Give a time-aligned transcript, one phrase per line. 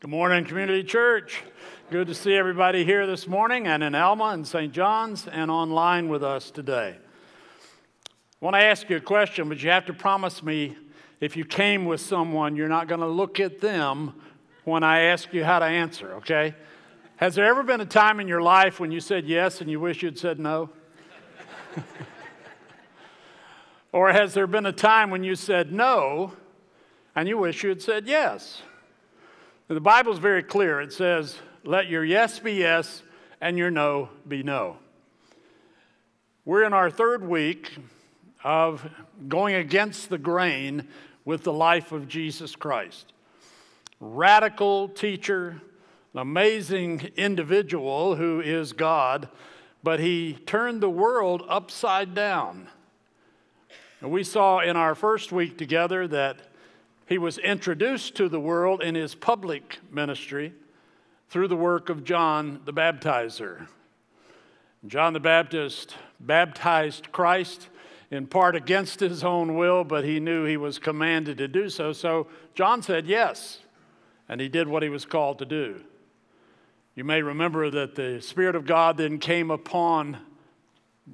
[0.00, 1.42] Good morning, Community Church.
[1.90, 4.72] Good to see everybody here this morning and in Alma and St.
[4.72, 6.96] John's and online with us today.
[6.96, 8.08] I
[8.40, 10.74] want to ask you a question, but you have to promise me
[11.20, 14.14] if you came with someone, you're not going to look at them
[14.64, 16.54] when I ask you how to answer, okay?
[17.16, 19.80] Has there ever been a time in your life when you said yes and you
[19.80, 20.70] wish you'd said no?
[23.92, 26.32] or has there been a time when you said no
[27.14, 28.62] and you wish you had said yes?
[29.70, 30.80] The Bible is very clear.
[30.80, 33.04] It says, let your yes be yes
[33.40, 34.78] and your no be no.
[36.44, 37.76] We're in our third week
[38.42, 38.90] of
[39.28, 40.88] going against the grain
[41.24, 43.12] with the life of Jesus Christ.
[44.00, 45.62] Radical teacher,
[46.14, 49.28] an amazing individual who is God,
[49.84, 52.66] but he turned the world upside down.
[54.00, 56.40] And we saw in our first week together that
[57.10, 60.54] he was introduced to the world in his public ministry
[61.28, 63.66] through the work of John the Baptizer.
[64.86, 67.68] John the Baptist baptized Christ
[68.12, 71.92] in part against his own will, but he knew he was commanded to do so.
[71.92, 73.58] So John said yes,
[74.28, 75.80] and he did what he was called to do.
[76.94, 80.16] You may remember that the Spirit of God then came upon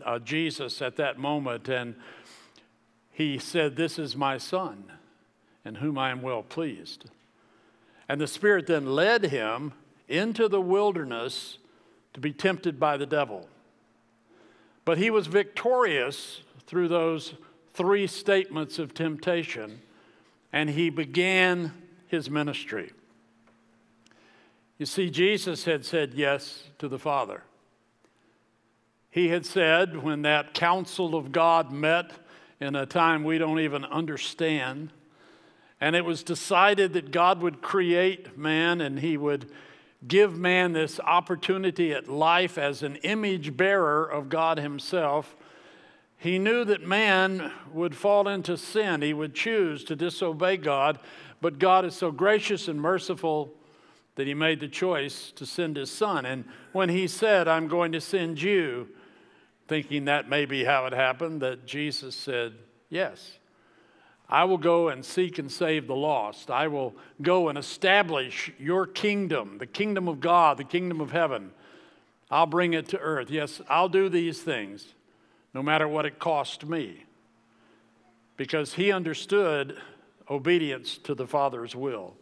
[0.05, 1.95] uh, Jesus at that moment, and
[3.13, 4.93] he said, This is my Son,
[5.67, 7.11] in whom I am well pleased.
[8.09, 9.73] And the Spirit then led him
[10.09, 11.59] into the wilderness
[12.15, 13.49] to be tempted by the devil.
[14.85, 17.35] But he was victorious through those
[17.75, 19.81] three statements of temptation,
[20.53, 21.73] and he began
[22.07, 22.93] his ministry.
[24.79, 27.43] You see, Jesus had said yes to the Father.
[29.11, 32.13] He had said, when that council of God met
[32.61, 34.91] in a time we don't even understand,
[35.81, 39.51] and it was decided that God would create man and he would
[40.07, 45.37] give man this opportunity at life as an image bearer of God Himself,
[46.19, 49.03] he knew that man would fall into sin.
[49.03, 50.99] He would choose to disobey God,
[51.41, 53.53] but God is so gracious and merciful
[54.15, 56.25] that He made the choice to send His Son.
[56.25, 58.89] And when He said, I'm going to send you,
[59.69, 62.55] thinking that may be how it happened, that Jesus said,
[62.89, 63.39] Yes.
[64.29, 66.51] I will go and seek and save the lost.
[66.51, 71.53] I will go and establish your kingdom, the kingdom of God, the kingdom of heaven.
[72.31, 73.31] I'll bring it to earth.
[73.31, 74.95] Yes, I'll do these things,
[75.55, 77.05] no matter what it cost me.
[78.37, 79.79] Because he understood
[80.29, 82.15] obedience to the Father's will.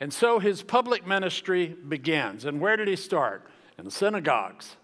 [0.00, 2.46] And so his public ministry begins.
[2.46, 3.46] And where did he start?
[3.78, 4.76] In the synagogues.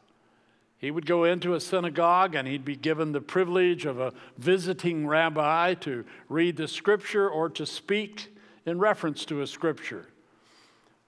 [0.78, 5.06] He would go into a synagogue and he'd be given the privilege of a visiting
[5.06, 8.34] rabbi to read the scripture or to speak
[8.66, 10.06] in reference to a scripture.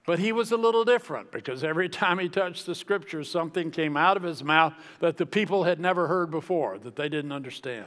[0.05, 3.95] But he was a little different because every time he touched the scripture, something came
[3.95, 7.85] out of his mouth that the people had never heard before, that they didn't understand.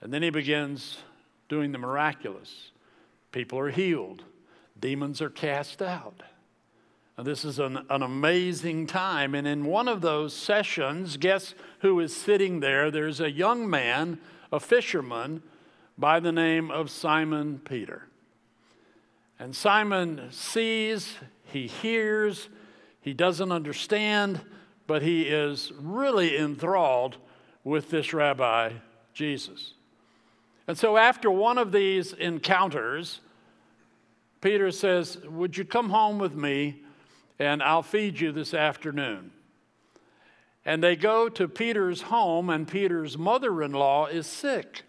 [0.00, 0.98] And then he begins
[1.50, 2.70] doing the miraculous.
[3.32, 4.24] People are healed,
[4.80, 6.22] demons are cast out.
[7.18, 9.34] This is an, an amazing time.
[9.34, 12.90] And in one of those sessions, guess who is sitting there?
[12.90, 14.20] There's a young man,
[14.52, 15.42] a fisherman,
[15.96, 18.06] by the name of Simon Peter.
[19.38, 22.50] And Simon sees, he hears,
[23.00, 24.42] he doesn't understand,
[24.86, 27.16] but he is really enthralled
[27.64, 28.72] with this rabbi,
[29.14, 29.72] Jesus.
[30.68, 33.20] And so, after one of these encounters,
[34.42, 36.82] Peter says, Would you come home with me
[37.38, 39.30] and I'll feed you this afternoon.
[40.64, 44.82] And they go to Peter's home, and Peter's mother in law is sick.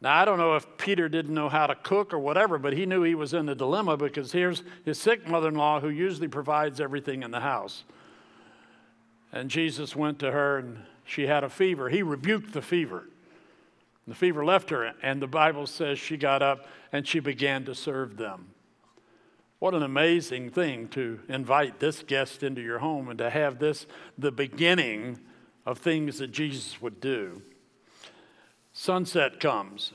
[0.00, 2.84] Now, I don't know if Peter didn't know how to cook or whatever, but he
[2.84, 6.28] knew he was in a dilemma because here's his sick mother in law who usually
[6.28, 7.84] provides everything in the house.
[9.32, 11.88] And Jesus went to her, and she had a fever.
[11.88, 13.04] He rebuked the fever.
[14.06, 17.74] The fever left her, and the Bible says she got up and she began to
[17.74, 18.53] serve them.
[19.58, 23.86] What an amazing thing to invite this guest into your home and to have this
[24.18, 25.20] the beginning
[25.64, 27.42] of things that Jesus would do.
[28.72, 29.92] Sunset comes.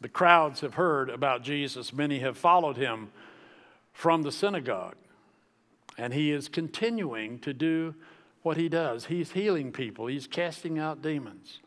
[0.00, 1.92] The crowds have heard about Jesus.
[1.92, 3.10] Many have followed him
[3.92, 4.96] from the synagogue.
[5.98, 7.94] And he is continuing to do
[8.42, 9.06] what he does.
[9.06, 11.60] He's healing people, he's casting out demons.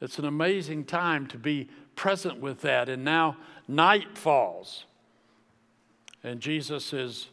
[0.00, 2.88] It's an amazing time to be present with that.
[2.88, 3.36] And now
[3.66, 4.84] night falls.
[6.24, 7.28] And Jesus is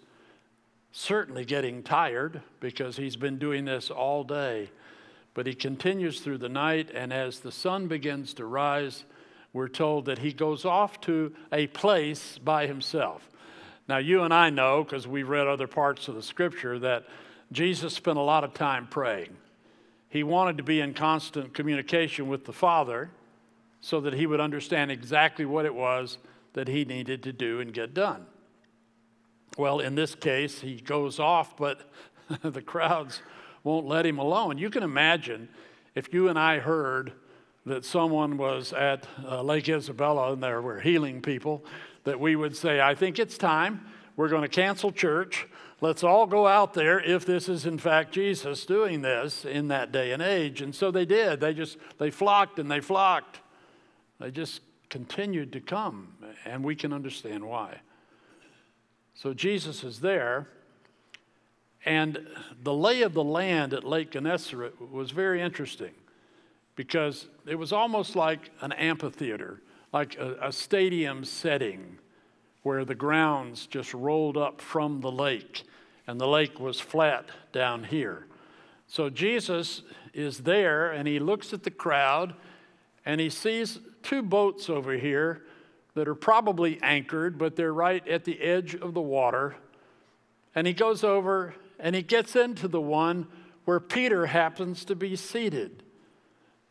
[0.91, 4.69] certainly getting tired because he's been doing this all day.
[5.33, 9.03] But he continues through the night, and as the sun begins to rise,
[9.51, 13.29] we're told that he goes off to a place by himself.
[13.87, 17.05] Now, you and I know, because we've read other parts of the scripture, that
[17.51, 19.35] Jesus spent a lot of time praying.
[20.09, 23.09] He wanted to be in constant communication with the Father
[23.81, 26.17] so that he would understand exactly what it was
[26.53, 28.25] that he needed to do and get done.
[29.57, 31.81] Well, in this case, he goes off, but
[32.41, 33.21] the crowds
[33.63, 34.57] won't let him alone.
[34.57, 35.49] You can imagine
[35.95, 37.13] if you and I heard
[37.65, 41.65] that someone was at uh, Lake Isabella and there were healing people,
[42.03, 43.85] that we would say, I think it's time.
[44.15, 45.47] We're going to cancel church.
[45.81, 49.91] Let's all go out there if this is in fact Jesus doing this in that
[49.91, 50.61] day and age.
[50.61, 51.39] And so they did.
[51.39, 53.41] They just, they flocked and they flocked.
[54.19, 56.13] They just continued to come,
[56.45, 57.79] and we can understand why.
[59.15, 60.45] So Jesus is there,
[61.85, 62.27] and
[62.61, 65.93] the lay of the land at Lake Gennesaret was very interesting
[66.75, 69.61] because it was almost like an amphitheater,
[69.93, 71.97] like a, a stadium setting
[72.63, 75.63] where the grounds just rolled up from the lake,
[76.07, 78.27] and the lake was flat down here.
[78.87, 79.83] So Jesus
[80.13, 82.33] is there, and he looks at the crowd,
[83.05, 85.43] and he sees two boats over here
[85.95, 89.55] that are probably anchored, but they're right at the edge of the water.
[90.53, 93.27] And he goes over and he gets into the one
[93.63, 95.83] where Peter happens to be seated.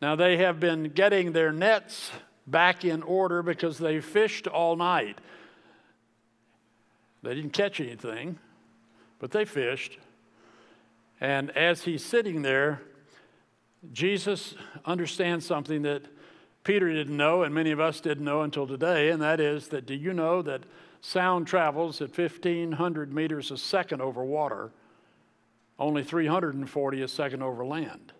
[0.01, 2.11] Now, they have been getting their nets
[2.47, 5.19] back in order because they fished all night.
[7.23, 8.37] They didn't catch anything,
[9.19, 9.97] but they fished.
[11.19, 12.81] And as he's sitting there,
[13.91, 14.55] Jesus
[14.85, 16.03] understands something that
[16.65, 19.85] Peter didn't know, and many of us didn't know until today, and that is that
[19.85, 20.63] do you know that
[20.99, 24.71] sound travels at 1,500 meters a second over water,
[25.77, 28.13] only 340 a second over land?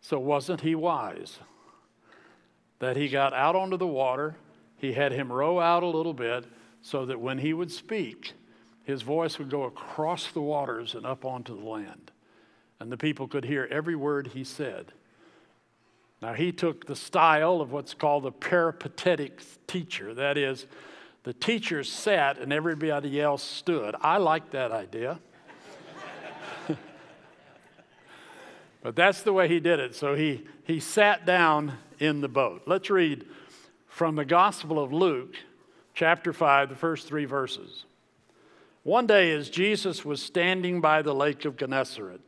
[0.00, 1.38] So, wasn't he wise
[2.78, 4.36] that he got out onto the water?
[4.78, 6.46] He had him row out a little bit
[6.80, 8.32] so that when he would speak,
[8.84, 12.12] his voice would go across the waters and up onto the land.
[12.80, 14.92] And the people could hear every word he said.
[16.22, 20.14] Now, he took the style of what's called the peripatetic teacher.
[20.14, 20.66] That is,
[21.24, 23.94] the teacher sat and everybody else stood.
[24.00, 25.20] I like that idea.
[28.82, 29.94] but that's the way he did it.
[29.94, 32.62] So he, he sat down in the boat.
[32.66, 33.26] Let's read
[33.88, 35.34] from the Gospel of Luke,
[35.94, 37.84] chapter 5, the first three verses.
[38.84, 42.20] One day, as Jesus was standing by the lake of Gennesaret,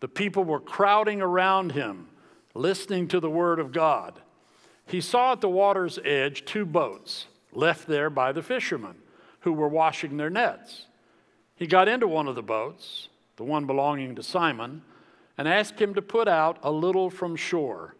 [0.00, 2.08] the people were crowding around him
[2.54, 4.20] listening to the word of God.
[4.86, 8.96] He saw at the water's edge two boats left there by the fishermen
[9.40, 10.86] who were washing their nets.
[11.54, 14.82] He got into one of the boats, the one belonging to Simon,
[15.36, 17.94] and asked him to put out a little from shore.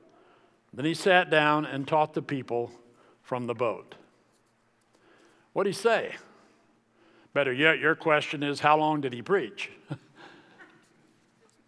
[0.73, 2.71] Then he sat down and taught the people
[3.23, 3.95] from the boat.
[5.53, 6.15] What did he say?
[7.35, 9.71] Better yet, your question is how long did he preach?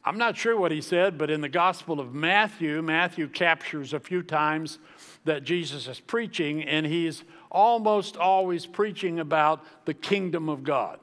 [0.03, 4.01] I'm not sure what he said, but in the Gospel of Matthew, Matthew captures a
[4.01, 4.79] few times
[5.25, 10.99] that Jesus is preaching, and he's almost always preaching about the kingdom of God,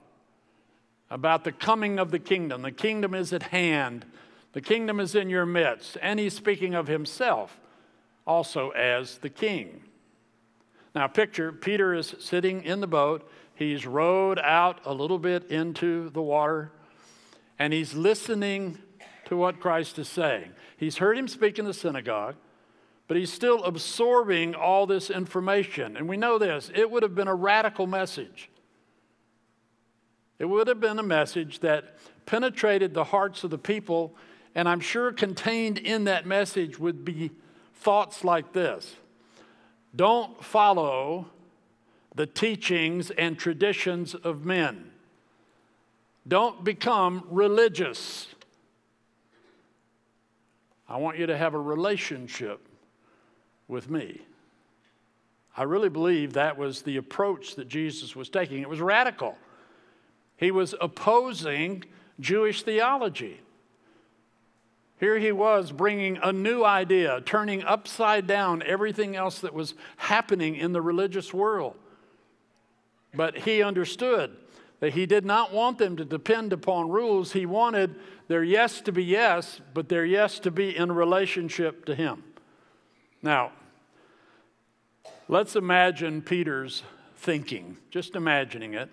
[1.12, 2.64] about the coming of the kingdom.
[2.64, 4.04] The kingdom is at hand,
[4.54, 7.60] the kingdom is in your midst, and he's speaking of himself
[8.26, 9.84] also as the king.
[10.96, 13.30] Now, picture Peter is sitting in the boat.
[13.54, 16.72] He's rowed out a little bit into the water,
[17.60, 18.80] and he's listening
[19.28, 20.52] to what Christ is saying.
[20.78, 22.36] He's heard him speak in the synagogue,
[23.08, 25.98] but he's still absorbing all this information.
[25.98, 28.50] And we know this it would have been a radical message.
[30.40, 34.16] It would have been a message that penetrated the hearts of the people,
[34.56, 37.32] and I'm sure contained in that message would be
[37.76, 38.96] thoughts like this
[39.94, 41.28] Don't follow
[42.16, 44.92] the teachings and traditions of men.
[46.26, 48.28] Don't become religious.
[50.90, 52.66] I want you to have a relationship
[53.68, 54.22] with me.
[55.56, 58.62] I really believe that was the approach that Jesus was taking.
[58.62, 59.36] It was radical.
[60.38, 61.84] He was opposing
[62.20, 63.42] Jewish theology.
[65.00, 70.56] Here he was bringing a new idea, turning upside down everything else that was happening
[70.56, 71.76] in the religious world.
[73.14, 74.36] But he understood
[74.80, 77.34] that he did not want them to depend upon rules.
[77.34, 77.96] He wanted
[78.28, 82.24] their yes to be yes, but their yes to be in relationship to him.
[83.22, 83.52] Now,
[85.28, 86.84] let's imagine Peter's
[87.16, 88.90] thinking, just imagining it.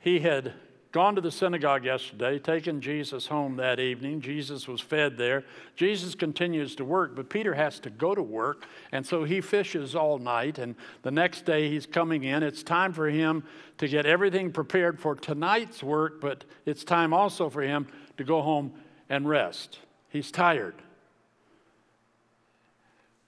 [0.00, 0.54] He had
[0.92, 4.20] gone to the synagogue yesterday, taken Jesus home that evening.
[4.20, 5.42] Jesus was fed there.
[5.74, 9.96] Jesus continues to work, but Peter has to go to work, and so he fishes
[9.96, 10.58] all night.
[10.58, 12.42] And the next day he's coming in.
[12.42, 13.42] It's time for him
[13.78, 17.86] to get everything prepared for tonight's work, but it's time also for him
[18.18, 18.72] to go home
[19.08, 19.78] and rest.
[20.10, 20.74] He's tired.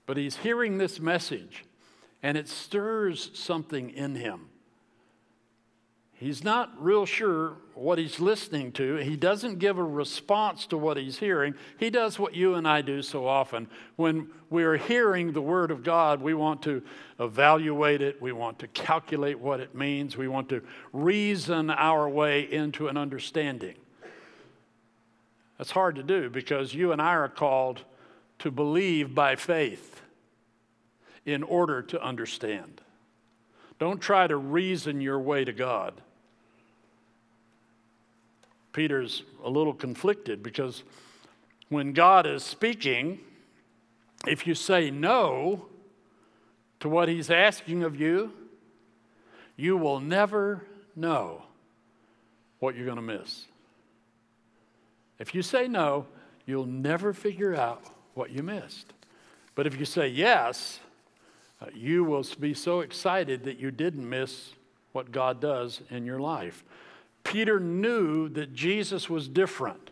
[0.05, 1.65] But he's hearing this message,
[2.23, 4.51] and it stirs something in him.
[6.17, 8.97] He's not real sure what he's listening to.
[8.97, 11.55] He doesn't give a response to what he's hearing.
[11.79, 13.69] He does what you and I do so often.
[13.97, 16.83] When we are hearing the Word of God, we want to
[17.19, 22.43] evaluate it, we want to calculate what it means, we want to reason our way
[22.51, 23.75] into an understanding.
[25.59, 27.83] That's hard to do because you and I are called
[28.41, 30.01] to believe by faith
[31.25, 32.81] in order to understand.
[33.79, 35.95] Don't try to reason your way to God.
[38.73, 40.83] Peter's a little conflicted because
[41.69, 43.21] when God is speaking,
[44.27, 45.67] if you say no
[46.81, 48.33] to what he's asking of you,
[49.57, 50.65] you will never
[50.97, 51.43] know
[52.59, 53.47] what you're going to miss.
[55.19, 56.07] If you say no,
[56.47, 57.83] you'll never figure out
[58.15, 58.93] what you missed.
[59.55, 60.81] But if you say yes,
[61.65, 64.53] Uh, you will be so excited that you didn't miss
[64.93, 66.65] what God does in your life.
[67.23, 69.91] Peter knew that Jesus was different.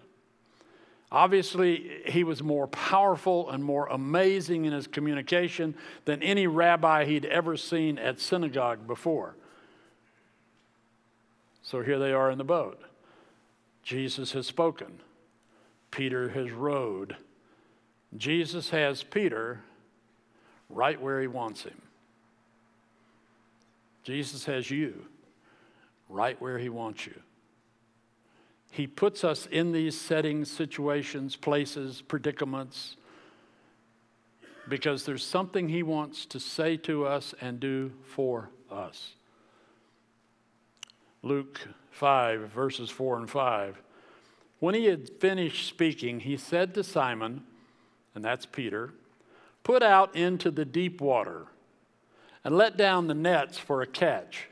[1.11, 5.75] Obviously, he was more powerful and more amazing in his communication
[6.05, 9.35] than any rabbi he'd ever seen at synagogue before.
[11.63, 12.81] So here they are in the boat.
[13.83, 15.01] Jesus has spoken.
[15.91, 17.17] Peter has rowed.
[18.17, 19.61] Jesus has Peter
[20.73, 21.81] right where he wants him.
[24.03, 25.07] Jesus has you
[26.09, 27.15] right where he wants you.
[28.71, 32.97] He puts us in these settings, situations, places, predicaments,
[34.69, 39.13] because there's something he wants to say to us and do for us.
[41.23, 41.61] Luke
[41.91, 43.81] 5, verses 4 and 5.
[44.59, 47.45] When he had finished speaking, he said to Simon,
[48.15, 48.95] and that's Peter,
[49.63, 51.47] Put out into the deep water
[52.45, 54.49] and let down the nets for a catch.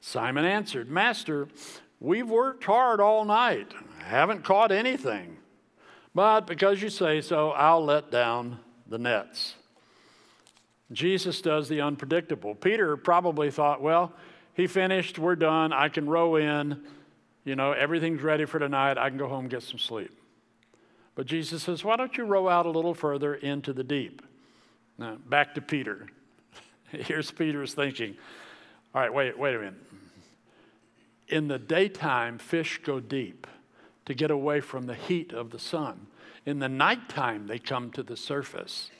[0.00, 1.48] Simon answered, Master,
[1.98, 5.36] we've worked hard all night, haven't caught anything.
[6.14, 8.58] But because you say so, I'll let down
[8.88, 9.54] the nets.
[10.92, 12.54] Jesus does the unpredictable.
[12.54, 14.12] Peter probably thought, well,
[14.54, 16.82] he finished, we're done, I can row in,
[17.44, 20.19] you know, everything's ready for tonight, I can go home and get some sleep.
[21.14, 24.22] But Jesus says, Why don't you row out a little further into the deep?
[24.98, 26.06] Now, back to Peter.
[26.90, 28.16] Here's Peter's thinking.
[28.94, 29.74] All right, wait, wait a minute.
[31.28, 33.46] In the daytime, fish go deep
[34.06, 36.08] to get away from the heat of the sun.
[36.44, 38.90] In the nighttime, they come to the surface.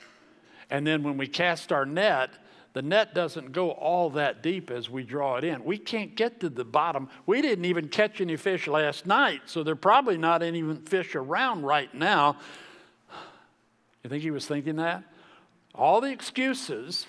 [0.69, 2.29] And then when we cast our net,
[2.73, 5.63] the net doesn't go all that deep as we draw it in.
[5.63, 7.09] We can't get to the bottom.
[7.25, 11.15] We didn't even catch any fish last night, so there are probably not any fish
[11.15, 12.37] around right now.
[14.03, 15.03] You think he was thinking that?
[15.75, 17.07] All the excuses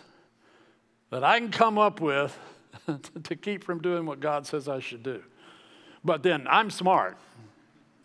[1.10, 2.36] that I can come up with
[3.24, 5.22] to keep from doing what God says I should do.
[6.04, 7.16] But then I'm smart.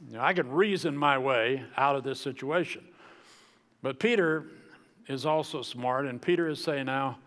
[0.07, 2.83] You know, I can reason my way out of this situation.
[3.81, 4.45] But Peter
[5.07, 7.17] is also smart, and Peter is saying now,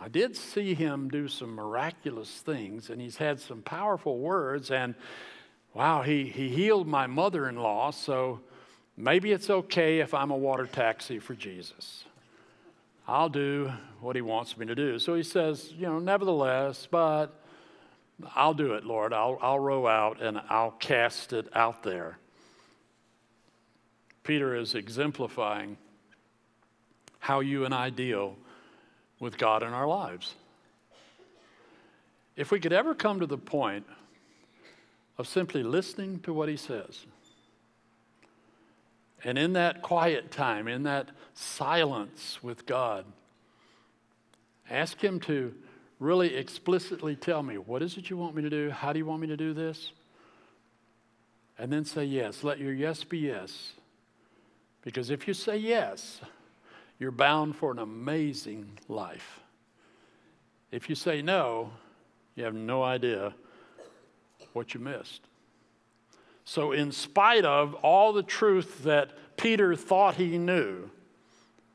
[0.00, 4.70] I did see him do some miraculous things, and he's had some powerful words.
[4.70, 4.94] And
[5.74, 8.40] wow, he, he healed my mother in law, so
[8.96, 12.04] maybe it's okay if I'm a water taxi for Jesus.
[13.08, 14.98] I'll do what he wants me to do.
[14.98, 17.42] So he says, you know, nevertheless, but
[18.36, 19.12] I'll do it, Lord.
[19.12, 22.18] I'll, I'll row out and I'll cast it out there.
[24.22, 25.78] Peter is exemplifying
[27.18, 28.36] how you and I deal
[29.20, 30.34] with God in our lives.
[32.36, 33.84] If we could ever come to the point
[35.16, 37.06] of simply listening to what He says,
[39.24, 43.04] and in that quiet time, in that silence with God,
[44.70, 45.52] ask Him to
[45.98, 48.70] really explicitly tell me, what is it you want me to do?
[48.70, 49.90] How do you want me to do this?
[51.58, 52.44] And then say yes.
[52.44, 53.72] Let your yes be yes.
[54.82, 56.20] Because if you say yes,
[56.98, 59.40] you're bound for an amazing life.
[60.70, 61.70] If you say no,
[62.34, 63.34] you have no idea
[64.52, 65.22] what you missed.
[66.44, 70.90] So, in spite of all the truth that Peter thought he knew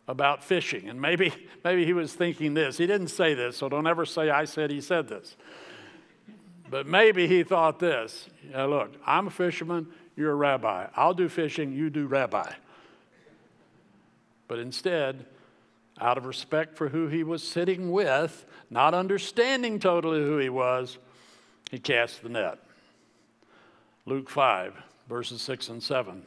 [0.08, 1.32] about fishing, and maybe,
[1.64, 4.72] maybe he was thinking this, he didn't say this, so don't ever say I said
[4.72, 5.36] he said this.
[6.70, 10.88] But maybe he thought this yeah, look, I'm a fisherman, you're a rabbi.
[10.96, 12.52] I'll do fishing, you do rabbi.
[14.48, 15.26] But instead,
[16.00, 20.98] out of respect for who he was sitting with, not understanding totally who he was,
[21.72, 22.60] he cast the net.
[24.06, 24.76] Luke 5,
[25.08, 26.24] verses 6 and 7.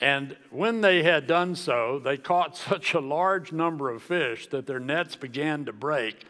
[0.00, 4.66] And when they had done so, they caught such a large number of fish that
[4.66, 6.24] their nets began to break.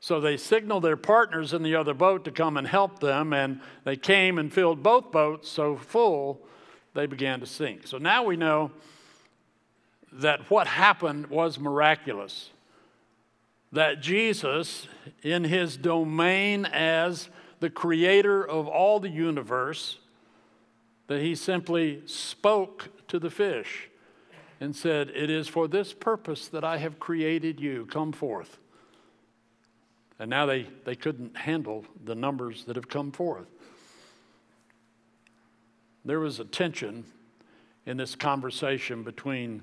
[0.00, 3.60] So they signaled their partners in the other boat to come and help them, and
[3.84, 6.46] they came and filled both boats so full
[6.96, 7.86] they began to sink.
[7.86, 8.72] So now we know
[10.12, 12.50] that what happened was miraculous.
[13.72, 14.88] That Jesus,
[15.22, 17.28] in his domain as
[17.60, 19.98] the creator of all the universe,
[21.06, 23.88] that he simply spoke to the fish
[24.60, 27.86] and said, It is for this purpose that I have created you.
[27.86, 28.58] Come forth.
[30.18, 33.46] And now they, they couldn't handle the numbers that have come forth.
[36.06, 37.04] There was a tension
[37.84, 39.62] in this conversation between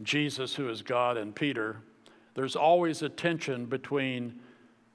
[0.00, 1.78] Jesus, who is God, and Peter.
[2.34, 4.38] There's always a tension between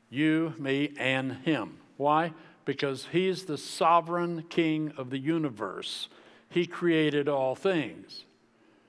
[0.10, 1.80] you, me, and him.
[1.98, 2.32] Why?
[2.64, 6.08] Because he's the sovereign king of the universe.
[6.50, 8.24] He created all things.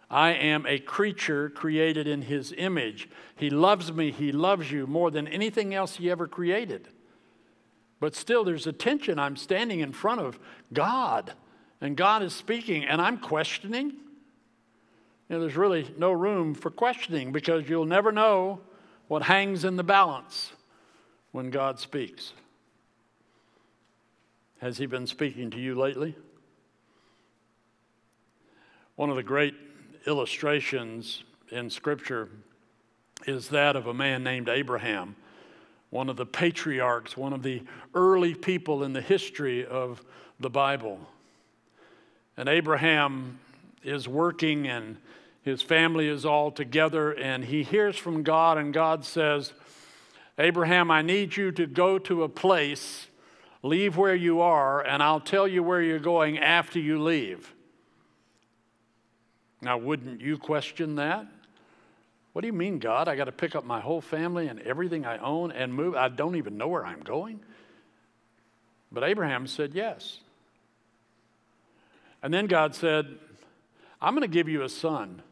[0.08, 3.08] I am a creature created in His image.
[3.36, 6.88] He loves me, He loves you more than anything else He ever created.
[8.00, 9.18] But still, there's a tension.
[9.18, 10.38] I'm standing in front of
[10.72, 11.34] God,
[11.80, 13.92] and God is speaking, and I'm questioning.
[15.28, 18.60] You know, there's really no room for questioning because you'll never know
[19.08, 20.52] what hangs in the balance
[21.32, 22.32] when God speaks.
[24.60, 26.16] Has He been speaking to you lately?
[28.96, 29.54] One of the great
[30.06, 32.28] illustrations in Scripture
[33.26, 35.14] is that of a man named Abraham,
[35.90, 37.62] one of the patriarchs, one of the
[37.94, 40.04] early people in the history of
[40.40, 40.98] the Bible.
[42.38, 43.40] And Abraham
[43.82, 44.96] is working and
[45.42, 49.54] his family is all together, and he hears from God, and God says,
[50.38, 53.06] Abraham, I need you to go to a place,
[53.62, 57.54] leave where you are, and I'll tell you where you're going after you leave.
[59.62, 61.26] Now, wouldn't you question that?
[62.34, 63.08] What do you mean, God?
[63.08, 65.96] I got to pick up my whole family and everything I own and move?
[65.96, 67.40] I don't even know where I'm going.
[68.92, 70.20] But Abraham said yes.
[72.22, 73.06] And then God said,
[74.00, 75.22] I'm going to give you a son.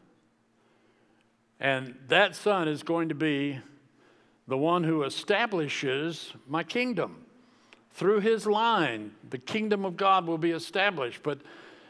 [1.59, 3.59] And that son is going to be
[4.47, 7.25] the one who establishes my kingdom.
[7.91, 11.23] Through his line, the kingdom of God will be established.
[11.23, 11.39] But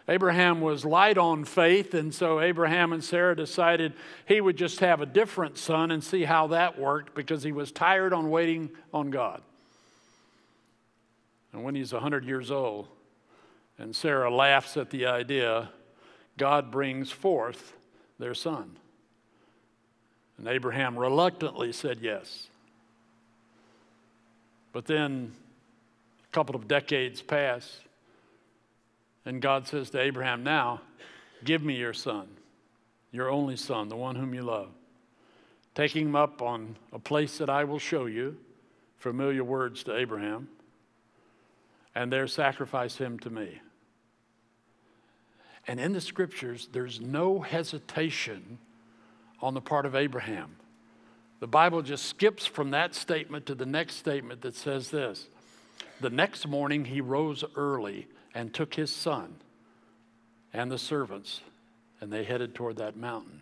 [0.08, 3.94] Abraham was light on faith, and so Abraham and Sarah decided
[4.26, 7.74] he would just have a different son and see how that worked because he was
[7.74, 9.42] tired on waiting on God.
[11.52, 12.88] And when he's 100 years old,
[13.78, 15.70] and Sarah laughs at the idea,
[16.38, 17.74] God brings forth
[18.20, 18.78] their son.
[20.38, 22.48] And Abraham reluctantly said yes.
[24.72, 25.32] But then
[26.24, 27.80] a couple of decades pass,
[29.26, 30.82] and God says to Abraham, Now,
[31.44, 32.28] give me your son,
[33.12, 34.70] your only son, the one whom you love.
[35.74, 38.38] Taking him up on a place that I will show you,
[38.98, 40.50] familiar words to Abraham,
[41.96, 43.60] and there sacrifice him to me.
[45.68, 48.58] And in the scriptures, there's no hesitation
[49.42, 50.56] on the part of Abraham.
[51.40, 55.28] The Bible just skips from that statement to the next statement that says this
[56.00, 59.36] The next morning he rose early and took his son
[60.54, 61.42] and the servants,
[62.02, 63.42] and they headed toward that mountain.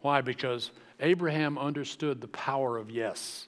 [0.00, 0.20] Why?
[0.20, 3.46] Because Abraham understood the power of yes,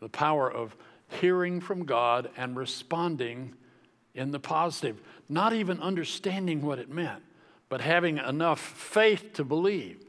[0.00, 0.76] the power of
[1.20, 3.54] hearing from God and responding
[4.14, 7.22] in the positive, not even understanding what it meant,
[7.68, 10.00] but having enough faith to believe.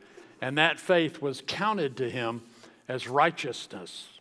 [0.41, 2.41] And that faith was counted to him
[2.88, 4.20] as righteousness,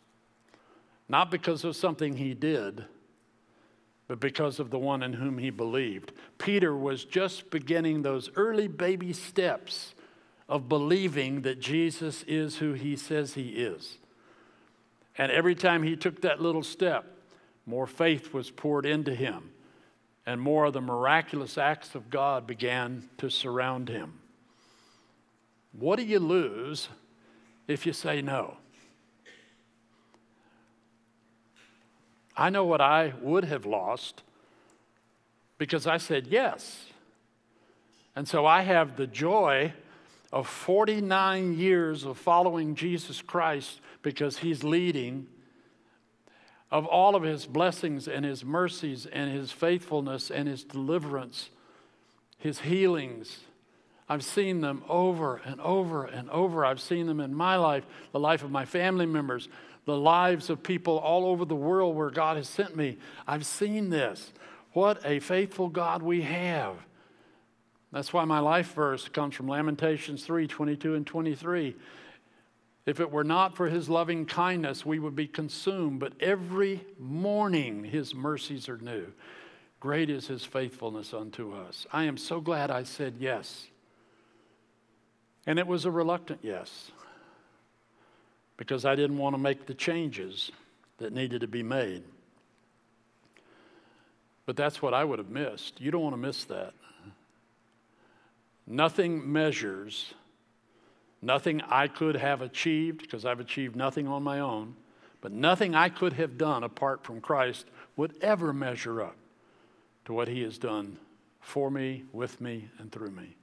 [1.08, 2.84] not because of something he did,
[4.08, 6.12] but because of the one in whom he believed.
[6.38, 9.94] Peter was just beginning those early baby steps
[10.48, 13.98] of believing that Jesus is who he says he is.
[15.16, 17.06] And every time he took that little step,
[17.66, 19.50] more faith was poured into him,
[20.26, 24.20] and more of the miraculous acts of God began to surround him.
[25.72, 26.88] What do you lose
[27.66, 28.56] if you say no?
[32.36, 34.22] I know what I would have lost
[35.58, 36.86] because I said yes.
[38.16, 39.72] And so I have the joy
[40.32, 45.26] of 49 years of following Jesus Christ because he's leading
[46.74, 51.50] of all of his blessings and his mercies and his faithfulness and his deliverance,
[52.36, 53.38] his healings.
[54.08, 56.64] I've seen them over and over and over.
[56.64, 59.48] I've seen them in my life, the life of my family members,
[59.84, 62.98] the lives of people all over the world where God has sent me.
[63.24, 64.32] I've seen this.
[64.72, 66.74] What a faithful God we have.
[67.92, 71.76] That's why my life verse comes from Lamentations 3 22 and 23.
[72.86, 77.84] If it were not for his loving kindness, we would be consumed, but every morning
[77.84, 79.06] his mercies are new.
[79.80, 81.86] Great is his faithfulness unto us.
[81.92, 83.66] I am so glad I said yes.
[85.46, 86.90] And it was a reluctant yes,
[88.56, 90.50] because I didn't want to make the changes
[90.98, 92.02] that needed to be made.
[94.46, 95.80] But that's what I would have missed.
[95.80, 96.74] You don't want to miss that.
[98.66, 100.14] Nothing measures
[101.24, 104.76] Nothing I could have achieved, because I've achieved nothing on my own,
[105.22, 107.64] but nothing I could have done apart from Christ
[107.96, 109.16] would ever measure up
[110.04, 110.98] to what He has done
[111.40, 113.36] for me, with me, and through me.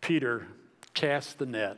[0.00, 0.46] Peter
[0.94, 1.76] cast the net.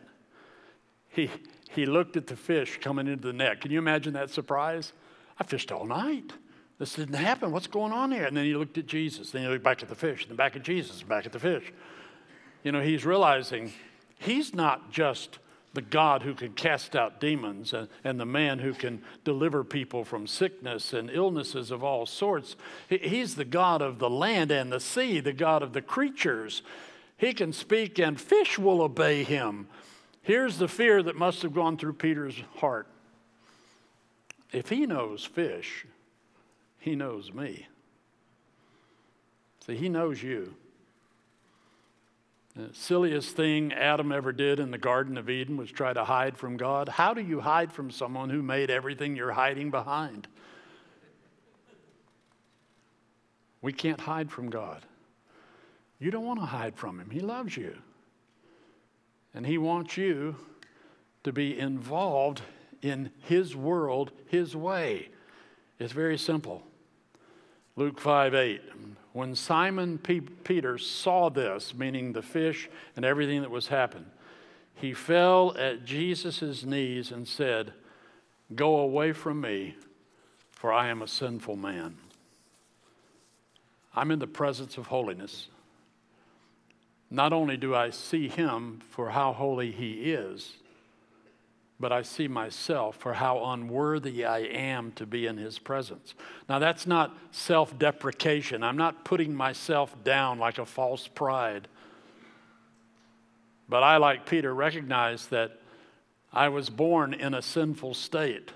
[1.09, 1.29] He,
[1.71, 3.61] he looked at the fish coming into the net.
[3.61, 4.93] Can you imagine that surprise?
[5.41, 6.33] I fished all night.
[6.79, 7.51] This didn't happen.
[7.51, 8.27] What's going on here?
[8.27, 9.33] And then he looked at Jesus.
[9.33, 11.73] Then he looked back at the fish, then back at Jesus, back at the fish.
[12.63, 13.73] You know, he's realizing
[14.23, 15.39] He's not just
[15.75, 20.05] the God who can cast out demons and, and the man who can deliver people
[20.05, 22.57] from sickness and illnesses of all sorts.
[22.89, 26.63] He, he's the God of the land and the sea, the God of the creatures.
[27.17, 29.67] He can speak and fish will obey him.
[30.23, 32.87] Here's the fear that must have gone through Peter's heart.
[34.53, 35.87] If he knows fish,
[36.79, 37.67] he knows me.
[39.67, 40.55] See, he knows you.
[42.55, 46.37] The silliest thing Adam ever did in the Garden of Eden was try to hide
[46.37, 46.89] from God.
[46.89, 50.29] How do you hide from someone who made everything you're hiding behind?
[53.63, 54.85] We can't hide from God.
[55.99, 57.77] You don't want to hide from Him, He loves you.
[59.33, 60.37] And He wants you
[61.25, 62.43] to be involved
[62.83, 65.09] in His world, His way.
[65.79, 66.63] It's very simple.
[67.77, 68.63] Luke 5 8.
[69.13, 74.11] When Simon Peter saw this, meaning the fish and everything that was happening,
[74.75, 77.75] he fell at Jesus' knees and said,
[78.55, 79.77] Go away from me,
[80.51, 81.97] for I am a sinful man.
[83.95, 85.49] I'm in the presence of holiness.
[87.11, 90.55] Not only do I see him for how holy he is,
[91.83, 96.15] but I see myself for how unworthy I am to be in His presence.
[96.49, 98.63] Now, that's not self deprecation.
[98.63, 101.67] I'm not putting myself down like a false pride.
[103.69, 105.59] But I, like Peter, recognize that
[106.33, 108.53] I was born in a sinful state.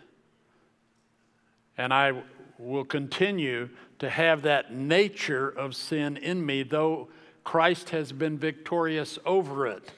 [1.77, 2.23] And I
[2.61, 7.09] will continue to have that nature of sin in me, though
[7.43, 9.91] Christ has been victorious over it.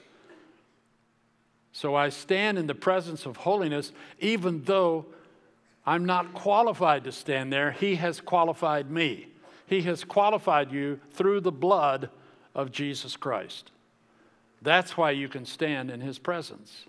[1.71, 5.05] So I stand in the presence of holiness, even though
[5.85, 7.71] I'm not qualified to stand there.
[7.71, 9.27] He has qualified me.
[9.67, 12.09] He has qualified you through the blood
[12.55, 13.71] of Jesus Christ.
[14.61, 16.85] That's why you can stand in His presence.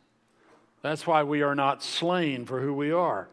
[0.82, 3.28] That's why we are not slain for who we are.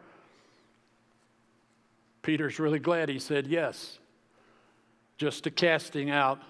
[2.21, 3.99] Peter's really glad he said yes,
[5.17, 6.41] just to casting out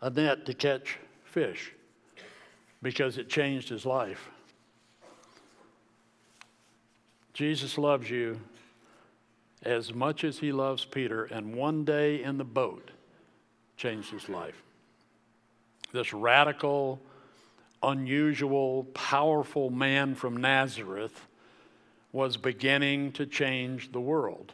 [0.00, 1.72] a net to catch fish
[2.84, 4.28] because it changed his life.
[7.32, 8.38] Jesus loves you
[9.62, 12.90] as much as he loves Peter, and one day in the boat
[13.78, 14.62] changed his life.
[15.92, 17.00] This radical,
[17.82, 21.26] unusual, powerful man from Nazareth
[22.12, 24.52] was beginning to change the world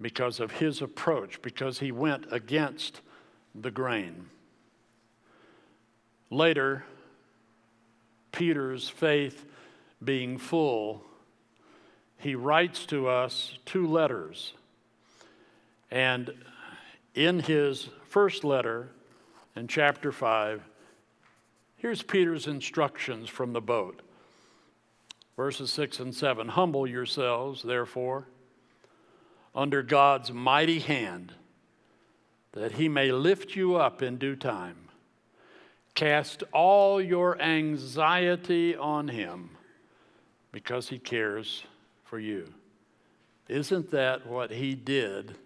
[0.00, 3.00] because of his approach, because he went against
[3.54, 4.26] the grain.
[6.30, 6.84] Later,
[8.30, 9.44] Peter's faith
[10.02, 11.02] being full,
[12.16, 14.52] he writes to us two letters.
[15.90, 16.32] And
[17.14, 18.90] in his first letter,
[19.56, 20.62] in chapter 5,
[21.76, 24.00] here's Peter's instructions from the boat.
[25.36, 28.26] Verses 6 and 7 Humble yourselves, therefore,
[29.54, 31.32] under God's mighty hand,
[32.52, 34.89] that he may lift you up in due time.
[35.94, 39.50] Cast all your anxiety on him
[40.52, 41.64] because he cares
[42.04, 42.52] for you.
[43.48, 45.36] Isn't that what he did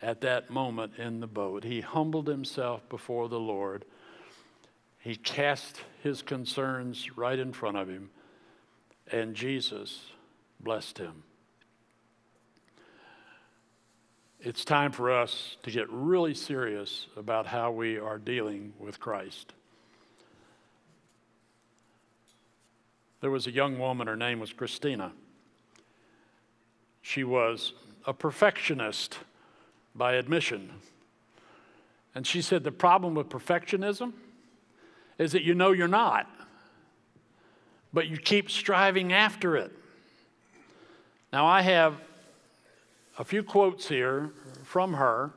[0.00, 1.64] at that moment in the boat?
[1.64, 3.84] He humbled himself before the Lord.
[4.98, 8.10] He cast his concerns right in front of him,
[9.10, 10.10] and Jesus
[10.60, 11.22] blessed him.
[14.44, 19.52] it's time for us to get really serious about how we are dealing with Christ.
[23.22, 25.12] There was a young woman, her name was Christina.
[27.02, 27.72] She was
[28.04, 29.16] a perfectionist
[29.94, 30.72] by admission.
[32.16, 34.12] And she said the problem with perfectionism
[35.18, 36.28] is that you know you're not,
[37.92, 39.70] but you keep striving after it.
[41.32, 42.00] Now, I have
[43.20, 44.32] a few quotes here
[44.64, 45.30] from her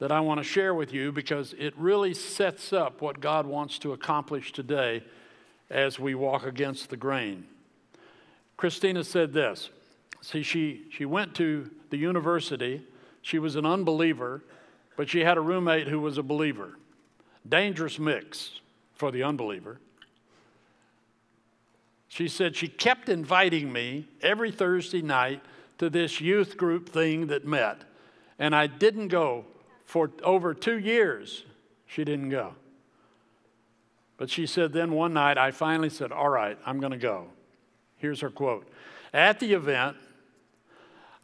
[0.00, 3.78] that I want to share with you because it really sets up what God wants
[3.78, 5.04] to accomplish today
[5.70, 7.46] as we walk against the grain.
[8.56, 9.70] Christina said this.
[10.20, 12.82] See, she, she went to the university.
[13.22, 14.42] She was an unbeliever,
[14.96, 16.76] but she had a roommate who was a believer.
[17.48, 18.60] Dangerous mix
[18.94, 19.78] for the unbeliever.
[22.08, 25.42] She said she kept inviting me every Thursday night
[25.78, 27.82] to this youth group thing that met,
[28.38, 29.44] and I didn't go
[29.84, 31.44] for over two years.
[31.86, 32.54] She didn't go.
[34.18, 37.28] But she said, then one night I finally said, All right, I'm going to go.
[37.96, 38.68] Here's her quote
[39.14, 39.96] At the event,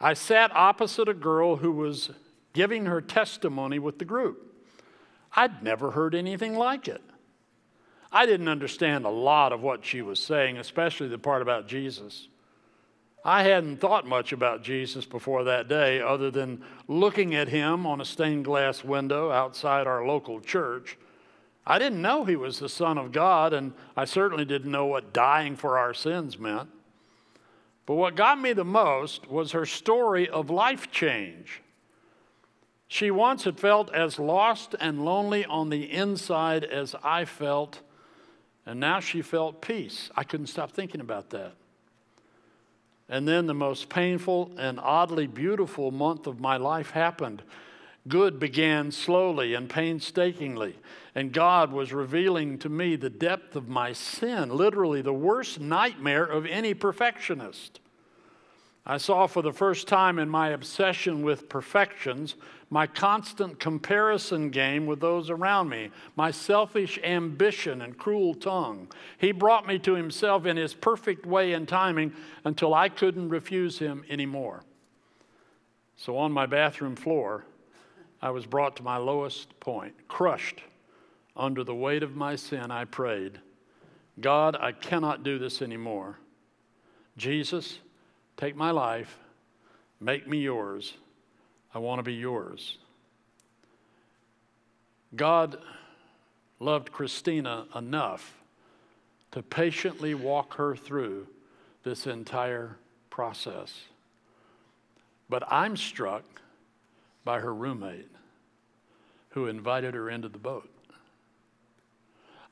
[0.01, 2.11] I sat opposite a girl who was
[2.55, 4.55] giving her testimony with the group.
[5.37, 7.03] I'd never heard anything like it.
[8.13, 12.29] I didn't understand a lot of what she was saying, especially the part about Jesus.
[13.25, 18.01] I hadn't thought much about Jesus before that day, other than looking at him on
[18.01, 20.97] a stained glass window outside our local church
[21.67, 25.13] I didn't know he was the Son of God, and I certainly didn't know what
[25.13, 26.69] dying for our sins meant.
[27.87, 31.63] But what got me the most was her story of life change.
[32.87, 37.81] She once had felt as lost and lonely on the inside as I felt,
[38.67, 40.11] and now she felt peace.
[40.17, 41.55] I couldn't stop thinking about that.
[43.09, 47.43] And then the most painful and oddly beautiful month of my life happened.
[48.07, 50.77] Good began slowly and painstakingly,
[51.15, 56.25] and God was revealing to me the depth of my sin, literally the worst nightmare
[56.25, 57.81] of any perfectionist.
[58.87, 62.35] I saw for the first time in my obsession with perfections
[62.75, 68.89] my constant comparison game with those around me, my selfish ambition and cruel tongue.
[69.17, 72.13] He brought me to himself in his perfect way and timing
[72.45, 74.65] until I couldn't refuse him anymore.
[75.97, 77.45] So on my bathroom floor,
[78.25, 80.63] I was brought to my lowest point, crushed
[81.37, 82.71] under the weight of my sin.
[82.71, 83.39] I prayed,
[84.19, 86.19] God, I cannot do this anymore.
[87.19, 87.81] Jesus,
[88.39, 89.19] take my life,
[90.01, 90.95] make me yours.
[91.75, 92.79] I want to be yours.
[95.15, 95.59] God
[96.61, 98.39] loved Christina enough
[99.33, 101.27] to patiently walk her through
[101.83, 102.79] this entire
[103.11, 103.83] process.
[105.29, 106.25] But I'm struck
[107.25, 108.11] by her roommate
[109.31, 110.71] who invited her into the boat.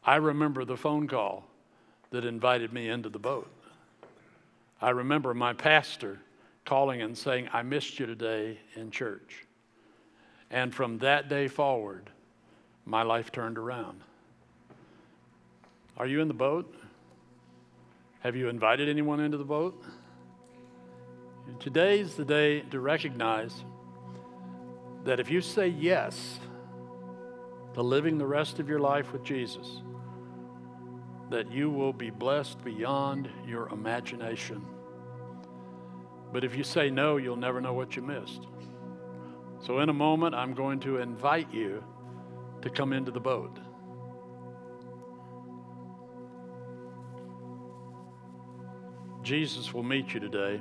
[0.05, 1.45] I remember the phone call
[2.11, 3.51] that invited me into the boat.
[4.81, 6.19] I remember my pastor
[6.65, 9.47] calling and saying, I missed you today in church.
[10.51, 12.11] And from that day forward,
[12.85, 14.01] my life turned around.
[15.97, 16.75] Are you in the boat?
[18.21, 19.85] Have you invited anyone into the boat?
[21.61, 23.65] Today's the day to recognize
[25.05, 26.39] that if you say yes
[27.75, 29.83] to living the rest of your life with Jesus,
[31.31, 34.65] that you will be blessed beyond your imagination.
[36.33, 38.47] But if you say no, you'll never know what you missed.
[39.61, 41.83] So, in a moment, I'm going to invite you
[42.63, 43.59] to come into the boat.
[49.23, 50.61] Jesus will meet you today.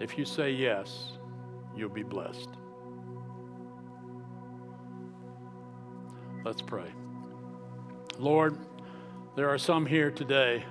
[0.00, 1.12] If you say yes,
[1.74, 2.50] you'll be blessed.
[6.44, 6.86] Let's pray.
[8.18, 8.58] Lord,
[9.34, 10.64] there are some here today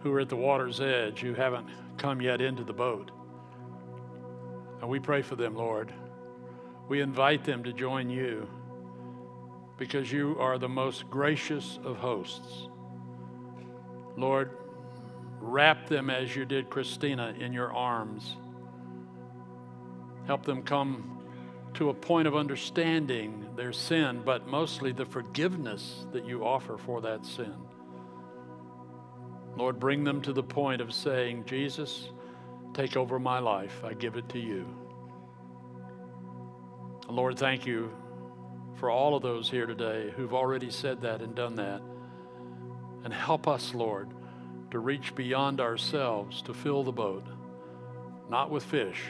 [0.00, 3.10] who are at the water's edge who haven't come yet into the boat.
[4.80, 5.92] And we pray for them, Lord.
[6.88, 8.48] We invite them to join you
[9.76, 12.68] because you are the most gracious of hosts.
[14.16, 14.56] Lord,
[15.40, 18.36] wrap them as you did Christina in your arms
[20.28, 21.17] Help them come
[21.74, 27.00] to a point of understanding their sin, but mostly the forgiveness that you offer for
[27.00, 27.54] that sin.
[29.56, 32.10] Lord, bring them to the point of saying, Jesus,
[32.74, 33.82] take over my life.
[33.84, 34.66] I give it to you.
[37.08, 37.90] Lord, thank you
[38.76, 41.82] for all of those here today who've already said that and done that.
[43.04, 44.08] And help us, Lord,
[44.70, 47.26] to reach beyond ourselves to fill the boat,
[48.28, 49.02] not with fish,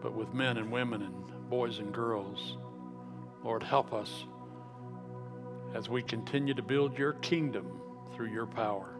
[0.00, 1.19] but with men and women and
[1.50, 2.56] boys and girls.
[3.42, 4.24] Lord, help us
[5.74, 7.80] as we continue to build your kingdom
[8.14, 8.94] through your power.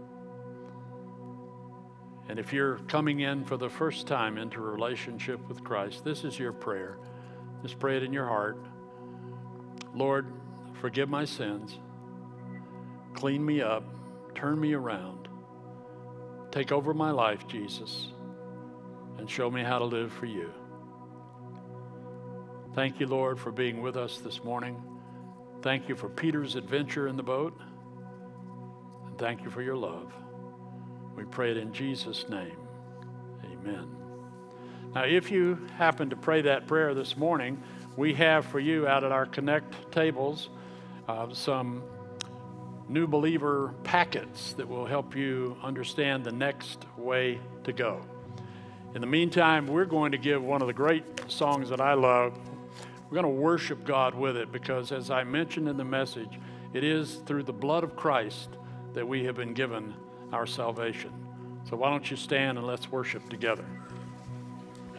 [2.28, 6.24] And if you're coming in for the first time into a relationship with Christ, this
[6.24, 6.98] is your prayer.
[7.62, 8.58] Just pray it in your heart.
[9.94, 10.26] Lord,
[10.80, 11.78] forgive my sins,
[13.14, 13.84] clean me up,
[14.34, 15.28] turn me around.
[16.50, 18.08] Take over my life, Jesus,
[19.18, 20.52] and show me how to live for you.
[22.72, 24.80] Thank you, Lord, for being with us this morning.
[25.60, 27.60] Thank you for Peter's adventure in the boat.
[29.06, 30.12] And thank you for your love.
[31.16, 32.56] We pray it in Jesus' name.
[33.44, 33.88] Amen.
[34.94, 37.60] Now, if you happen to pray that prayer this morning,
[37.96, 40.48] we have for you out at our Connect tables
[41.08, 41.82] uh, some
[42.88, 48.00] new believer packets that will help you understand the next way to go.
[48.94, 52.38] In the meantime, we're going to give one of the great songs that I love.
[53.10, 56.38] We're going to worship God with it because, as I mentioned in the message,
[56.72, 58.50] it is through the blood of Christ
[58.92, 59.94] that we have been given
[60.32, 61.12] our salvation.
[61.68, 63.64] So, why don't you stand and let's worship together?